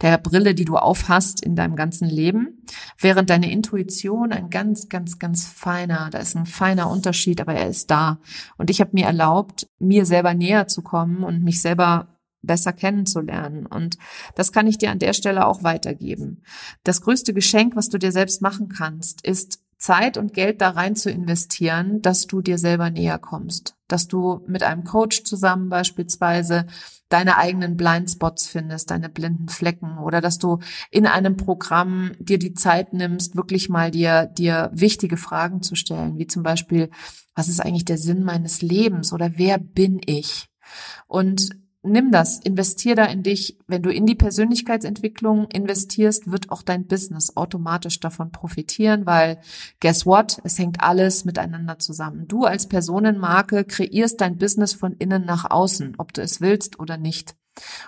[0.00, 2.64] der Brille, die du aufhast in deinem ganzen Leben.
[2.98, 7.68] Während deine Intuition ein ganz, ganz, ganz feiner, da ist ein feiner Unterschied, aber er
[7.68, 8.18] ist da.
[8.56, 13.66] Und ich habe mir erlaubt, mir selber näher zu kommen und mich selber besser kennenzulernen.
[13.66, 13.98] Und
[14.34, 16.42] das kann ich dir an der Stelle auch weitergeben.
[16.82, 20.94] Das größte Geschenk, was du dir selbst machen kannst, ist Zeit und Geld da rein
[20.94, 26.66] zu investieren, dass du dir selber näher kommst, dass du mit einem Coach zusammen beispielsweise
[27.08, 30.58] deine eigenen Blindspots findest, deine blinden Flecken oder dass du
[30.90, 36.18] in einem Programm dir die Zeit nimmst, wirklich mal dir, dir wichtige Fragen zu stellen,
[36.18, 36.90] wie zum Beispiel,
[37.34, 40.46] was ist eigentlich der Sinn meines Lebens oder wer bin ich?
[41.08, 41.50] Und
[41.82, 43.58] nimm das, investier da in dich.
[43.66, 49.40] Wenn du in die Persönlichkeitsentwicklung investierst, wird auch dein Business automatisch davon profitieren, weil
[49.80, 50.40] guess what?
[50.44, 52.28] Es hängt alles miteinander zusammen.
[52.28, 56.96] Du als Personenmarke kreierst dein Business von innen nach außen, ob du es willst oder
[56.96, 57.34] nicht.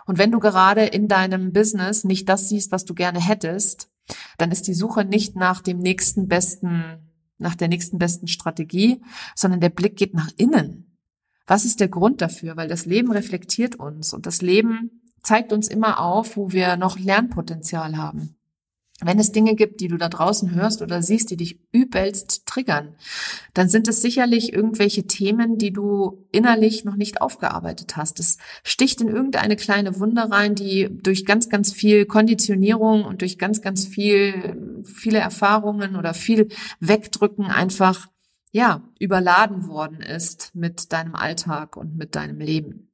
[0.06, 3.90] Und wenn du gerade in deinem Business nicht das siehst, was du gerne hättest,
[4.38, 9.02] dann ist die Suche nicht nach dem nächsten besten, nach der nächsten besten Strategie,
[9.34, 10.91] sondern der Blick geht nach innen.
[11.46, 12.56] Was ist der Grund dafür?
[12.56, 16.98] Weil das Leben reflektiert uns und das Leben zeigt uns immer auf, wo wir noch
[16.98, 18.36] Lernpotenzial haben.
[19.04, 22.94] Wenn es Dinge gibt, die du da draußen hörst oder siehst, die dich übelst triggern,
[23.52, 28.20] dann sind es sicherlich irgendwelche Themen, die du innerlich noch nicht aufgearbeitet hast.
[28.20, 33.38] Es sticht in irgendeine kleine Wunde rein, die durch ganz, ganz viel Konditionierung und durch
[33.38, 38.08] ganz, ganz viel, viele Erfahrungen oder viel Wegdrücken einfach,
[38.52, 42.88] ja, überladen worden ist mit deinem Alltag und mit deinem Leben.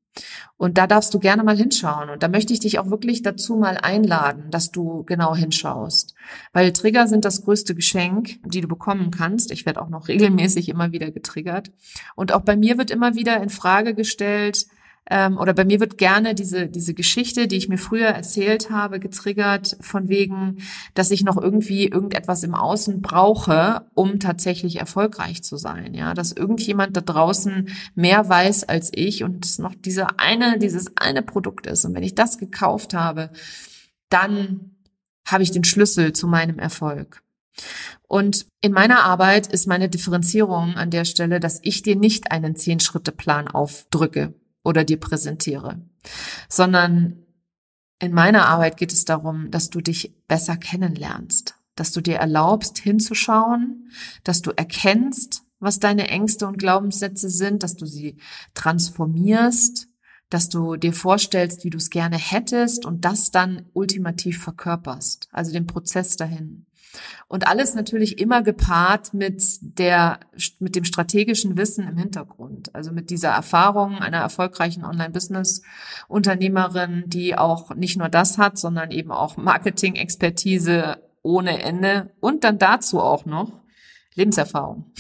[0.57, 2.11] Und da darfst du gerne mal hinschauen.
[2.11, 6.15] Und da möchte ich dich auch wirklich dazu mal einladen, dass du genau hinschaust.
[6.53, 9.53] Weil Trigger sind das größte Geschenk, die du bekommen kannst.
[9.53, 11.71] Ich werde auch noch regelmäßig immer wieder getriggert.
[12.17, 14.67] Und auch bei mir wird immer wieder in Frage gestellt,
[15.11, 19.01] ähm, oder bei mir wird gerne diese, diese Geschichte, die ich mir früher erzählt habe,
[19.01, 20.59] getriggert von wegen,
[20.95, 25.95] dass ich noch irgendwie irgendetwas im Außen brauche, um tatsächlich erfolgreich zu sein.
[25.95, 30.97] Ja, dass irgendjemand da draußen mehr weiß als ich und es noch diese eine, dieses
[30.97, 31.85] eine Produkt ist.
[31.87, 33.31] Und wenn ich das gekauft habe,
[34.11, 34.77] dann
[35.27, 37.23] habe ich den Schlüssel zu meinem Erfolg.
[38.07, 42.57] Und in meiner Arbeit ist meine Differenzierung an der Stelle, dass ich dir nicht einen
[42.57, 44.35] Zehn-Schritte-Plan aufdrücke
[44.69, 45.81] oder dir präsentiere,
[46.49, 47.25] sondern
[47.99, 52.79] in meiner Arbeit geht es darum, dass du dich besser kennenlernst, dass du dir erlaubst
[52.79, 53.91] hinzuschauen,
[54.25, 58.19] dass du erkennst, was deine Ängste und Glaubenssätze sind, dass du sie
[58.55, 59.89] transformierst,
[60.29, 65.51] dass du dir vorstellst, wie du es gerne hättest und das dann ultimativ verkörperst, also
[65.53, 66.68] den Prozess dahin.
[67.29, 70.21] Und alles natürlich immer gepaart mit der,
[70.59, 72.75] mit dem strategischen Wissen im Hintergrund.
[72.75, 79.13] Also mit dieser Erfahrung einer erfolgreichen Online-Business-Unternehmerin, die auch nicht nur das hat, sondern eben
[79.13, 83.61] auch Marketing-Expertise ohne Ende und dann dazu auch noch
[84.15, 84.93] Lebenserfahrung.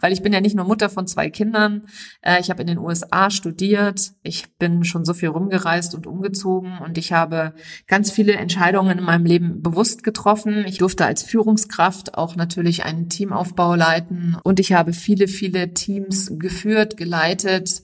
[0.00, 1.86] Weil ich bin ja nicht nur Mutter von zwei Kindern.
[2.22, 4.12] Äh, ich habe in den USA studiert.
[4.22, 7.54] Ich bin schon so viel rumgereist und umgezogen und ich habe
[7.86, 10.64] ganz viele Entscheidungen in meinem Leben bewusst getroffen.
[10.66, 16.32] Ich durfte als Führungskraft auch natürlich einen Teamaufbau leiten und ich habe viele, viele Teams
[16.38, 17.82] geführt, geleitet.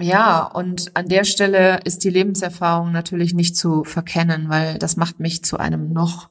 [0.00, 5.20] Ja, und an der Stelle ist die Lebenserfahrung natürlich nicht zu verkennen, weil das macht
[5.20, 6.30] mich zu einem noch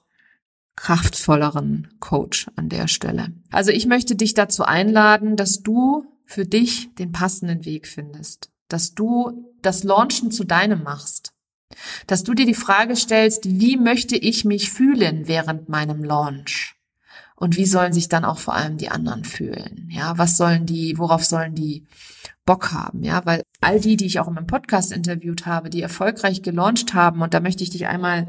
[0.80, 3.34] kraftvolleren Coach an der Stelle.
[3.52, 8.94] Also ich möchte dich dazu einladen, dass du für dich den passenden Weg findest, dass
[8.94, 11.34] du das Launchen zu deinem machst,
[12.08, 16.76] dass du dir die Frage stellst, wie möchte ich mich fühlen während meinem Launch?
[17.36, 19.90] Und wie sollen sich dann auch vor allem die anderen fühlen?
[19.92, 21.88] Ja, was sollen die, worauf sollen die
[22.46, 23.04] Bock haben?
[23.04, 26.94] Ja, weil all die, die ich auch in meinem Podcast interviewt habe, die erfolgreich gelauncht
[26.94, 28.28] haben, und da möchte ich dich einmal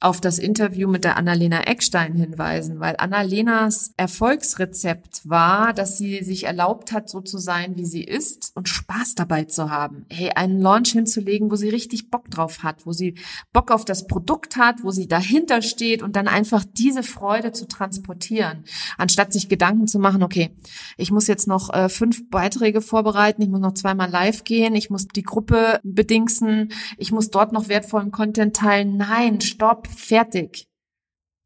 [0.00, 6.44] auf das Interview mit der Annalena Eckstein hinweisen, weil Annalenas Erfolgsrezept war, dass sie sich
[6.44, 10.06] erlaubt hat, so zu sein, wie sie ist und Spaß dabei zu haben.
[10.08, 13.16] Hey, einen Launch hinzulegen, wo sie richtig Bock drauf hat, wo sie
[13.52, 17.66] Bock auf das Produkt hat, wo sie dahinter steht und dann einfach diese Freude zu
[17.66, 18.64] transportieren,
[18.98, 20.56] anstatt sich Gedanken zu machen, okay,
[20.96, 24.90] ich muss jetzt noch äh, fünf Beiträge vorbereiten, ich muss noch zweimal live gehen, ich
[24.90, 28.96] muss die Gruppe bedingsen, ich muss dort noch wertvollen Content teilen.
[28.96, 30.68] Nein, stopp fertig.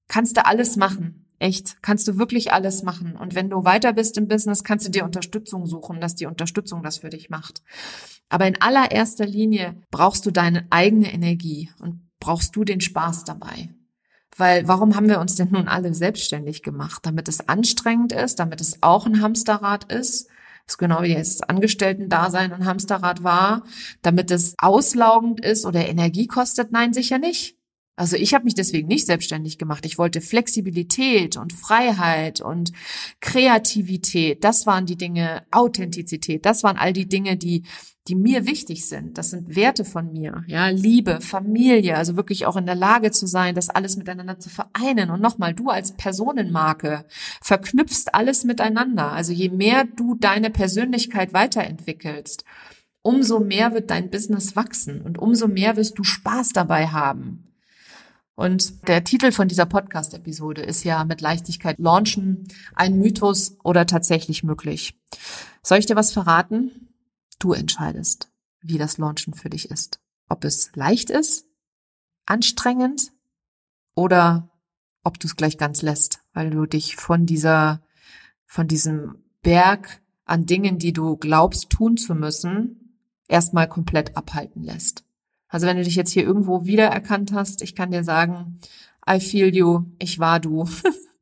[0.08, 1.22] Kannst du alles machen.
[1.38, 3.16] Echt, kannst du wirklich alles machen.
[3.16, 6.84] Und wenn du weiter bist im Business, kannst du dir Unterstützung suchen, dass die Unterstützung
[6.84, 7.62] das für dich macht.
[8.28, 13.70] Aber in allererster Linie brauchst du deine eigene Energie und brauchst du den Spaß dabei.
[14.36, 17.04] Weil warum haben wir uns denn nun alle selbstständig gemacht?
[17.04, 20.28] Damit es anstrengend ist, damit es auch ein Hamsterrad ist.
[20.66, 23.64] Das ist genau wie das Angestellten-Dasein ein Hamsterrad war.
[24.02, 26.70] Damit es auslaugend ist oder Energie kostet?
[26.70, 27.56] Nein, sicher nicht.
[28.02, 29.86] Also ich habe mich deswegen nicht selbstständig gemacht.
[29.86, 32.72] Ich wollte Flexibilität und Freiheit und
[33.20, 34.42] Kreativität.
[34.42, 36.44] Das waren die Dinge, Authentizität.
[36.44, 37.62] Das waren all die Dinge, die
[38.08, 39.16] die mir wichtig sind.
[39.18, 40.42] Das sind Werte von mir.
[40.48, 44.50] Ja, Liebe, Familie, also wirklich auch in der Lage zu sein, das alles miteinander zu
[44.50, 45.08] vereinen.
[45.10, 47.04] Und nochmal, du als Personenmarke
[47.40, 49.12] verknüpfst alles miteinander.
[49.12, 52.44] Also je mehr du deine Persönlichkeit weiterentwickelst,
[53.02, 57.51] umso mehr wird dein Business wachsen und umso mehr wirst du Spaß dabei haben.
[58.42, 64.42] Und der Titel von dieser Podcast-Episode ist ja mit Leichtigkeit launchen, ein Mythos oder tatsächlich
[64.42, 65.00] möglich.
[65.62, 66.88] Soll ich dir was verraten?
[67.38, 70.00] Du entscheidest, wie das Launchen für dich ist.
[70.28, 71.46] Ob es leicht ist,
[72.26, 73.12] anstrengend
[73.94, 74.50] oder
[75.04, 77.80] ob du es gleich ganz lässt, weil du dich von dieser,
[78.44, 85.04] von diesem Berg an Dingen, die du glaubst tun zu müssen, erstmal komplett abhalten lässt.
[85.52, 88.58] Also wenn du dich jetzt hier irgendwo wiedererkannt hast, ich kann dir sagen,
[89.08, 90.66] I feel you, ich war du.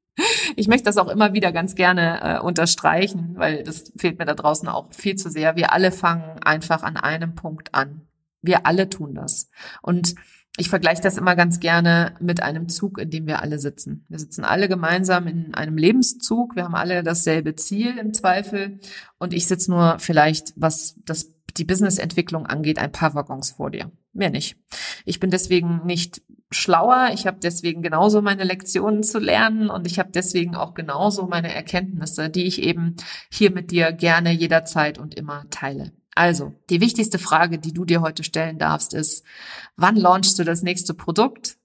[0.57, 4.35] ich möchte das auch immer wieder ganz gerne äh, unterstreichen, weil das fehlt mir da
[4.35, 5.57] draußen auch viel zu sehr.
[5.57, 8.03] Wir alle fangen einfach an einem Punkt an.
[8.41, 9.51] Wir alle tun das.
[9.83, 10.15] Und
[10.57, 14.05] ich vergleiche das immer ganz gerne mit einem Zug, in dem wir alle sitzen.
[14.09, 16.55] Wir sitzen alle gemeinsam in einem Lebenszug.
[16.55, 18.79] Wir haben alle dasselbe Ziel im Zweifel.
[19.19, 23.93] Und ich sitze nur vielleicht, was das, die Businessentwicklung angeht, ein paar Waggons vor dir.
[24.13, 24.57] Mehr nicht.
[25.05, 27.11] Ich bin deswegen nicht schlauer.
[27.13, 31.55] Ich habe deswegen genauso meine Lektionen zu lernen und ich habe deswegen auch genauso meine
[31.55, 32.97] Erkenntnisse, die ich eben
[33.31, 35.93] hier mit dir gerne jederzeit und immer teile.
[36.15, 39.25] Also, die wichtigste Frage, die du dir heute stellen darfst, ist,
[39.77, 41.57] wann launchst du das nächste Produkt?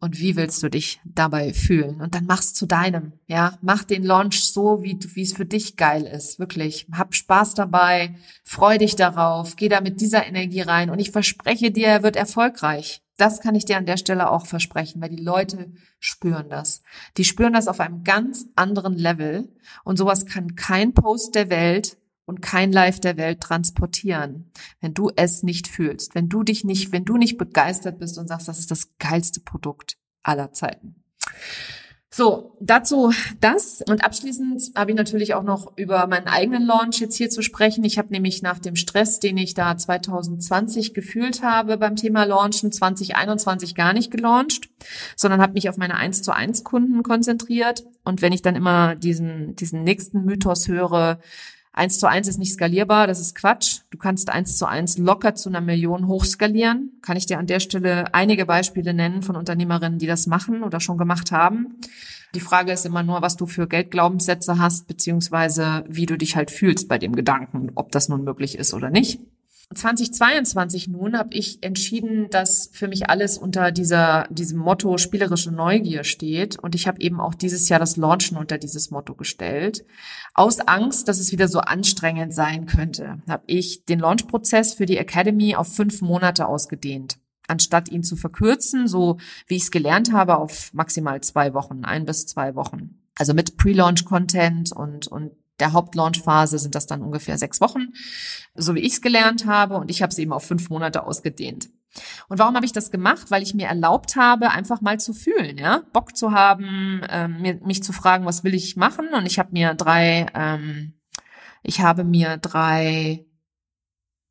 [0.00, 2.00] Und wie willst du dich dabei fühlen?
[2.00, 3.58] Und dann mach's zu deinem, ja.
[3.62, 6.38] Mach den Launch so, wie, wie es für dich geil ist.
[6.38, 6.86] Wirklich.
[6.92, 8.14] Hab Spaß dabei.
[8.44, 9.56] Freu dich darauf.
[9.56, 10.90] Geh da mit dieser Energie rein.
[10.90, 13.02] Und ich verspreche dir, er wird erfolgreich.
[13.16, 16.82] Das kann ich dir an der Stelle auch versprechen, weil die Leute spüren das.
[17.16, 19.48] Die spüren das auf einem ganz anderen Level.
[19.82, 21.97] Und sowas kann kein Post der Welt
[22.28, 26.92] und kein Live der Welt transportieren, wenn du es nicht fühlst, wenn du dich nicht,
[26.92, 31.02] wenn du nicht begeistert bist und sagst, das ist das geilste Produkt aller Zeiten.
[32.10, 33.82] So, dazu das.
[33.88, 37.84] Und abschließend habe ich natürlich auch noch über meinen eigenen Launch jetzt hier zu sprechen.
[37.84, 42.72] Ich habe nämlich nach dem Stress, den ich da 2020 gefühlt habe beim Thema Launchen,
[42.72, 44.68] 2021 gar nicht gelauncht,
[45.16, 47.86] sondern habe mich auf meine 1 zu 1 Kunden konzentriert.
[48.04, 51.20] Und wenn ich dann immer diesen, diesen nächsten Mythos höre,
[51.78, 53.82] Eins zu eins ist nicht skalierbar, das ist Quatsch.
[53.90, 56.98] Du kannst eins zu eins locker zu einer Million hochskalieren.
[57.02, 60.80] Kann ich dir an der Stelle einige Beispiele nennen von Unternehmerinnen, die das machen oder
[60.80, 61.76] schon gemacht haben.
[62.34, 66.50] Die Frage ist immer nur, was du für Geldglaubenssätze hast, beziehungsweise wie du dich halt
[66.50, 69.20] fühlst bei dem Gedanken, ob das nun möglich ist oder nicht.
[69.74, 76.04] 2022 nun habe ich entschieden, dass für mich alles unter dieser, diesem Motto spielerische Neugier
[76.04, 76.58] steht.
[76.58, 79.84] Und ich habe eben auch dieses Jahr das Launchen unter dieses Motto gestellt.
[80.32, 84.96] Aus Angst, dass es wieder so anstrengend sein könnte, habe ich den Launchprozess für die
[84.96, 87.18] Academy auf fünf Monate ausgedehnt.
[87.46, 92.06] Anstatt ihn zu verkürzen, so wie ich es gelernt habe, auf maximal zwei Wochen, ein
[92.06, 93.02] bis zwei Wochen.
[93.18, 97.88] Also mit Pre-Launch-Content und, und der Hauptlaunchphase sind das dann ungefähr sechs Wochen,
[98.54, 99.76] so wie ich es gelernt habe.
[99.76, 101.70] Und ich habe es eben auf fünf Monate ausgedehnt.
[102.28, 103.30] Und warum habe ich das gemacht?
[103.30, 107.82] Weil ich mir erlaubt habe, einfach mal zu fühlen, ja, Bock zu haben, ähm, mich
[107.82, 109.08] zu fragen, was will ich machen?
[109.14, 110.94] Und ich habe mir drei, ähm,
[111.62, 113.24] ich habe mir drei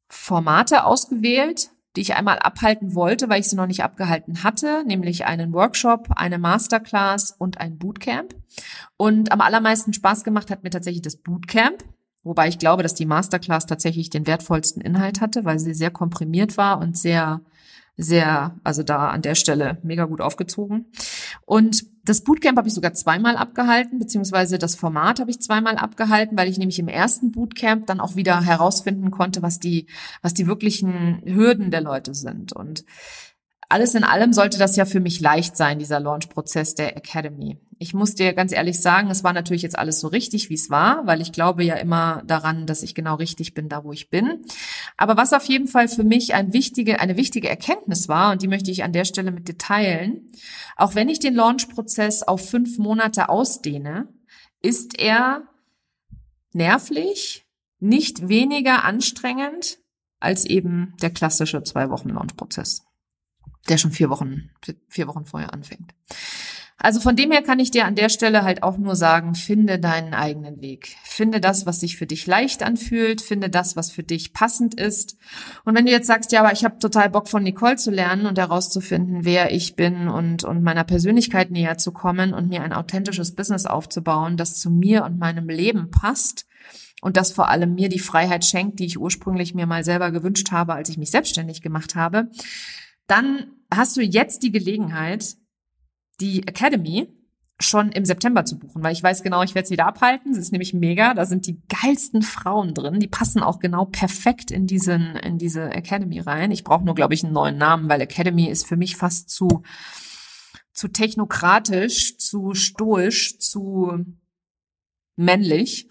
[0.07, 5.25] Formate ausgewählt, die ich einmal abhalten wollte, weil ich sie noch nicht abgehalten hatte, nämlich
[5.25, 8.35] einen Workshop, eine Masterclass und ein Bootcamp.
[8.97, 11.83] Und am allermeisten Spaß gemacht hat mir tatsächlich das Bootcamp,
[12.23, 16.55] wobei ich glaube, dass die Masterclass tatsächlich den wertvollsten Inhalt hatte, weil sie sehr komprimiert
[16.55, 17.41] war und sehr
[17.99, 20.85] sehr, also da an der Stelle mega gut aufgezogen.
[21.47, 26.37] Und das Bootcamp habe ich sogar zweimal abgehalten, beziehungsweise das Format habe ich zweimal abgehalten,
[26.37, 29.87] weil ich nämlich im ersten Bootcamp dann auch wieder herausfinden konnte, was die,
[30.21, 32.51] was die wirklichen Hürden der Leute sind.
[32.51, 32.83] Und
[33.69, 37.57] alles in allem sollte das ja für mich leicht sein, dieser Launch-Prozess der Academy.
[37.79, 40.69] Ich muss dir ganz ehrlich sagen, es war natürlich jetzt alles so richtig, wie es
[40.69, 44.09] war, weil ich glaube ja immer daran, dass ich genau richtig bin, da wo ich
[44.09, 44.45] bin.
[44.95, 48.47] Aber was auf jeden Fall für mich ein wichtige, eine wichtige Erkenntnis war, und die
[48.47, 50.31] möchte ich an der Stelle mit dir teilen,
[50.77, 54.07] auch wenn ich den Launch-Prozess auf fünf Monate ausdehne,
[54.61, 55.43] ist er
[56.53, 57.45] nervlich,
[57.79, 59.77] nicht weniger anstrengend
[60.19, 62.86] als eben der klassische zwei Wochen Launch-Prozess
[63.69, 64.49] der schon vier Wochen,
[64.87, 65.93] vier Wochen vorher anfängt.
[66.79, 69.79] Also von dem her kann ich dir an der Stelle halt auch nur sagen, finde
[69.79, 70.95] deinen eigenen Weg.
[71.03, 75.17] Finde das, was sich für dich leicht anfühlt, finde das, was für dich passend ist.
[75.65, 78.27] Und wenn du jetzt sagst, ja, aber ich habe total Bock von Nicole zu lernen
[78.27, 82.73] und herauszufinden, wer ich bin und, und meiner Persönlichkeit näher zu kommen und mir ein
[82.73, 86.45] authentisches Business aufzubauen, das zu mir und meinem Leben passt,
[87.01, 90.51] und das vor allem mir die Freiheit schenkt, die ich ursprünglich mir mal selber gewünscht
[90.51, 92.29] habe, als ich mich selbstständig gemacht habe,
[93.07, 95.35] dann hast du jetzt die Gelegenheit,
[96.19, 97.07] die Academy
[97.59, 100.33] schon im September zu buchen, weil ich weiß genau, ich werde sie da abhalten.
[100.33, 101.13] Sie ist nämlich mega.
[101.13, 102.99] Da sind die geilsten Frauen drin.
[102.99, 106.51] Die passen auch genau perfekt in diesen in diese Academy rein.
[106.51, 109.63] Ich brauche nur, glaube ich, einen neuen Namen, weil Academy ist für mich fast zu
[110.71, 114.05] zu technokratisch, zu stoisch, zu
[115.15, 115.89] männlich.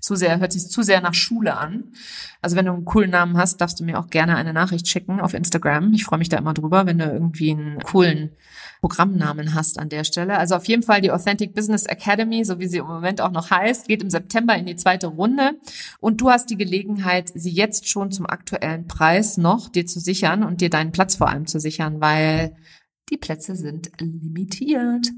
[0.00, 1.92] Zu sehr, hört sich zu sehr nach Schule an.
[2.40, 5.20] Also wenn du einen coolen Namen hast, darfst du mir auch gerne eine Nachricht schicken
[5.20, 5.92] auf Instagram.
[5.92, 8.30] Ich freue mich da immer drüber, wenn du irgendwie einen coolen
[8.80, 10.38] Programmnamen hast an der Stelle.
[10.38, 13.50] Also auf jeden Fall die Authentic Business Academy, so wie sie im Moment auch noch
[13.50, 15.58] heißt, geht im September in die zweite Runde.
[16.00, 20.44] Und du hast die Gelegenheit, sie jetzt schon zum aktuellen Preis noch dir zu sichern
[20.44, 22.54] und dir deinen Platz vor allem zu sichern, weil
[23.10, 25.08] die Plätze sind limitiert.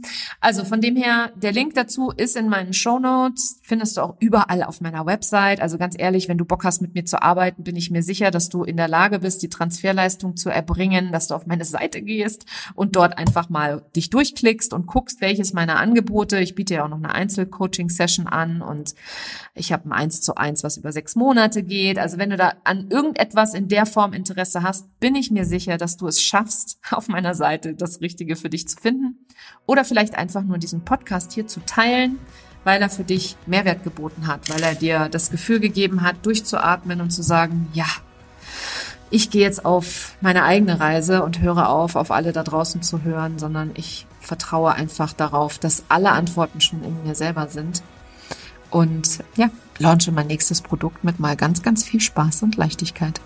[0.41, 4.17] Also von dem her, der Link dazu ist in meinen Show Notes, findest du auch
[4.21, 5.61] überall auf meiner Website.
[5.61, 8.31] Also ganz ehrlich, wenn du Bock hast, mit mir zu arbeiten, bin ich mir sicher,
[8.31, 12.03] dass du in der Lage bist, die Transferleistung zu erbringen, dass du auf meine Seite
[12.03, 16.39] gehst und dort einfach mal dich durchklickst und guckst, welches meiner Angebote.
[16.41, 18.95] Ich biete ja auch noch eine Einzelcoaching-Session an und
[19.55, 21.99] ich habe ein Eins zu eins, was über sechs Monate geht.
[21.99, 25.77] Also wenn du da an irgendetwas in der Form Interesse hast, bin ich mir sicher,
[25.77, 29.27] dass du es schaffst, auf meiner Seite das Richtige für dich zu finden.
[29.67, 32.19] Oder vielleicht einfach nur diesen Podcast hier zu teilen,
[32.65, 37.01] weil er für dich Mehrwert geboten hat, weil er dir das Gefühl gegeben hat, durchzuatmen
[37.01, 37.87] und zu sagen, ja,
[39.11, 43.03] ich gehe jetzt auf meine eigene Reise und höre auf, auf alle da draußen zu
[43.03, 47.83] hören, sondern ich vertraue einfach darauf, dass alle Antworten schon in mir selber sind.
[48.71, 53.21] Und ja, launche mein nächstes Produkt mit mal ganz, ganz viel Spaß und Leichtigkeit.